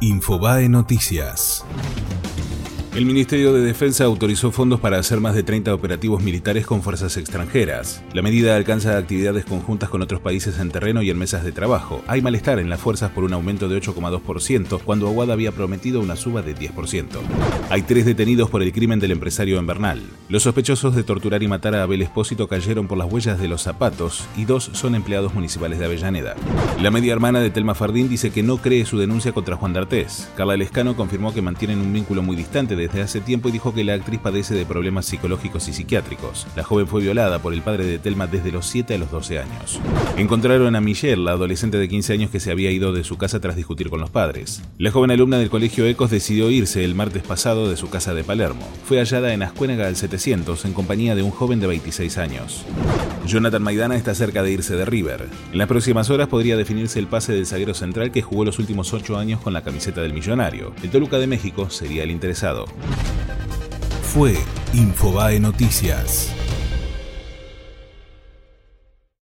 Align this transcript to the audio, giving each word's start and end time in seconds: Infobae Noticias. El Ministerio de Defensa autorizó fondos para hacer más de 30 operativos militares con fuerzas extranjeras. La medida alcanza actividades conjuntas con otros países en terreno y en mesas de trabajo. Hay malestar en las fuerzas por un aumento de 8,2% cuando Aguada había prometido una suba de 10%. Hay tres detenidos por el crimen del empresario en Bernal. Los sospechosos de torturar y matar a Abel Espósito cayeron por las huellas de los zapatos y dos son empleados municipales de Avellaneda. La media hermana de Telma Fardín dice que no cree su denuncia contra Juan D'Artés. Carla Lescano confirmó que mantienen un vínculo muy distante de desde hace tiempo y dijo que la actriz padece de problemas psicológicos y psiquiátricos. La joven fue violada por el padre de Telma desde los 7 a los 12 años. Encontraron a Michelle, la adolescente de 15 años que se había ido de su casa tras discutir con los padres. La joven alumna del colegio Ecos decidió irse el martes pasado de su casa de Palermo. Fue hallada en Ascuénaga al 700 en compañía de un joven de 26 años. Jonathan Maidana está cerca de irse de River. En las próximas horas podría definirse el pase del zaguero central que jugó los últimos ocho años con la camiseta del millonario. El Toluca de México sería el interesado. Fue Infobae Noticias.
Infobae 0.00 0.68
Noticias. 0.68 1.64
El 2.98 3.06
Ministerio 3.06 3.52
de 3.52 3.60
Defensa 3.60 4.02
autorizó 4.06 4.50
fondos 4.50 4.80
para 4.80 4.98
hacer 4.98 5.20
más 5.20 5.36
de 5.36 5.44
30 5.44 5.72
operativos 5.72 6.20
militares 6.20 6.66
con 6.66 6.82
fuerzas 6.82 7.16
extranjeras. 7.16 8.02
La 8.12 8.22
medida 8.22 8.56
alcanza 8.56 8.98
actividades 8.98 9.44
conjuntas 9.44 9.88
con 9.88 10.02
otros 10.02 10.20
países 10.20 10.58
en 10.58 10.72
terreno 10.72 11.00
y 11.00 11.08
en 11.08 11.16
mesas 11.16 11.44
de 11.44 11.52
trabajo. 11.52 12.02
Hay 12.08 12.22
malestar 12.22 12.58
en 12.58 12.68
las 12.68 12.80
fuerzas 12.80 13.12
por 13.12 13.22
un 13.22 13.34
aumento 13.34 13.68
de 13.68 13.80
8,2% 13.80 14.80
cuando 14.82 15.06
Aguada 15.06 15.34
había 15.34 15.52
prometido 15.52 16.00
una 16.00 16.16
suba 16.16 16.42
de 16.42 16.56
10%. 16.56 17.06
Hay 17.70 17.82
tres 17.82 18.04
detenidos 18.04 18.50
por 18.50 18.64
el 18.64 18.72
crimen 18.72 18.98
del 18.98 19.12
empresario 19.12 19.60
en 19.60 19.68
Bernal. 19.68 20.02
Los 20.28 20.42
sospechosos 20.42 20.96
de 20.96 21.04
torturar 21.04 21.44
y 21.44 21.46
matar 21.46 21.76
a 21.76 21.84
Abel 21.84 22.02
Espósito 22.02 22.48
cayeron 22.48 22.88
por 22.88 22.98
las 22.98 23.12
huellas 23.12 23.38
de 23.38 23.46
los 23.46 23.62
zapatos 23.62 24.26
y 24.36 24.44
dos 24.44 24.70
son 24.72 24.96
empleados 24.96 25.34
municipales 25.34 25.78
de 25.78 25.84
Avellaneda. 25.84 26.34
La 26.82 26.90
media 26.90 27.12
hermana 27.12 27.38
de 27.38 27.50
Telma 27.50 27.76
Fardín 27.76 28.08
dice 28.08 28.30
que 28.32 28.42
no 28.42 28.56
cree 28.56 28.84
su 28.84 28.98
denuncia 28.98 29.30
contra 29.30 29.54
Juan 29.54 29.72
D'Artés. 29.72 30.28
Carla 30.36 30.56
Lescano 30.56 30.96
confirmó 30.96 31.32
que 31.32 31.42
mantienen 31.42 31.78
un 31.78 31.92
vínculo 31.92 32.22
muy 32.22 32.34
distante 32.34 32.74
de 32.74 32.87
desde 32.88 33.02
hace 33.02 33.20
tiempo 33.20 33.48
y 33.48 33.52
dijo 33.52 33.74
que 33.74 33.84
la 33.84 33.94
actriz 33.94 34.18
padece 34.20 34.54
de 34.54 34.66
problemas 34.66 35.06
psicológicos 35.06 35.68
y 35.68 35.72
psiquiátricos. 35.72 36.46
La 36.56 36.64
joven 36.64 36.86
fue 36.86 37.02
violada 37.02 37.38
por 37.38 37.52
el 37.52 37.62
padre 37.62 37.84
de 37.84 37.98
Telma 37.98 38.26
desde 38.26 38.50
los 38.50 38.66
7 38.66 38.94
a 38.94 38.98
los 38.98 39.10
12 39.10 39.38
años. 39.38 39.80
Encontraron 40.16 40.74
a 40.74 40.80
Michelle, 40.80 41.22
la 41.22 41.32
adolescente 41.32 41.78
de 41.78 41.88
15 41.88 42.12
años 42.14 42.30
que 42.30 42.40
se 42.40 42.50
había 42.50 42.70
ido 42.70 42.92
de 42.92 43.04
su 43.04 43.16
casa 43.18 43.40
tras 43.40 43.56
discutir 43.56 43.90
con 43.90 44.00
los 44.00 44.10
padres. 44.10 44.62
La 44.78 44.90
joven 44.90 45.10
alumna 45.10 45.38
del 45.38 45.50
colegio 45.50 45.86
Ecos 45.86 46.10
decidió 46.10 46.50
irse 46.50 46.84
el 46.84 46.94
martes 46.94 47.22
pasado 47.22 47.68
de 47.68 47.76
su 47.76 47.90
casa 47.90 48.14
de 48.14 48.24
Palermo. 48.24 48.66
Fue 48.84 48.98
hallada 48.98 49.32
en 49.32 49.42
Ascuénaga 49.42 49.86
al 49.86 49.96
700 49.96 50.64
en 50.64 50.72
compañía 50.72 51.14
de 51.14 51.22
un 51.22 51.30
joven 51.30 51.60
de 51.60 51.66
26 51.66 52.18
años. 52.18 52.64
Jonathan 53.28 53.62
Maidana 53.62 53.94
está 53.94 54.14
cerca 54.14 54.42
de 54.42 54.50
irse 54.50 54.74
de 54.74 54.86
River. 54.86 55.28
En 55.52 55.58
las 55.58 55.68
próximas 55.68 56.08
horas 56.08 56.28
podría 56.28 56.56
definirse 56.56 56.98
el 56.98 57.08
pase 57.08 57.34
del 57.34 57.44
zaguero 57.46 57.74
central 57.74 58.10
que 58.10 58.22
jugó 58.22 58.42
los 58.42 58.58
últimos 58.58 58.94
ocho 58.94 59.18
años 59.18 59.38
con 59.42 59.52
la 59.52 59.62
camiseta 59.62 60.00
del 60.00 60.14
millonario. 60.14 60.72
El 60.82 60.88
Toluca 60.88 61.18
de 61.18 61.26
México 61.26 61.68
sería 61.68 62.04
el 62.04 62.10
interesado. 62.10 62.64
Fue 64.02 64.34
Infobae 64.72 65.38
Noticias. 65.40 66.32